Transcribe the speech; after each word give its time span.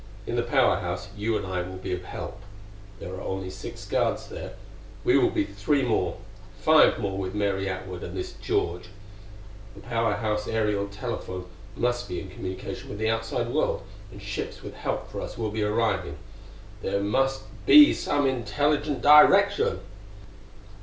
In 0.25 0.35
the 0.35 0.41
Power 0.41 0.77
House 0.79 1.09
you 1.15 1.37
and 1.37 1.45
I 1.45 1.61
will 1.61 1.75
be 1.77 1.93
of 1.93 2.05
help. 2.05 2.41
There 2.99 3.13
are 3.13 3.21
only 3.21 3.51
six 3.51 3.85
guards 3.85 4.29
there; 4.29 4.53
we 5.03 5.15
will 5.15 5.29
be 5.29 5.43
three 5.45 5.83
more; 5.83 6.17
five 6.57 6.97
more 6.97 7.19
with 7.19 7.35
Mary 7.35 7.69
Atwood 7.69 8.01
and 8.01 8.17
this 8.17 8.33
George. 8.33 8.89
The 9.75 9.81
Power 9.81 10.13
House 10.15 10.47
aerial 10.47 10.87
telephone 10.87 11.45
must 11.75 12.09
be 12.09 12.19
in 12.19 12.31
communication 12.31 12.89
with 12.89 12.97
the 12.97 13.11
outside 13.11 13.49
world, 13.49 13.83
and 14.11 14.19
ships 14.19 14.63
with 14.63 14.73
help 14.73 15.11
for 15.11 15.21
us 15.21 15.37
will 15.37 15.51
be 15.51 15.61
arriving. 15.61 16.17
There 16.81 17.01
must 17.03 17.43
be 17.67 17.93
some 17.93 18.25
intelligent 18.25 19.03
direction!" 19.03 19.81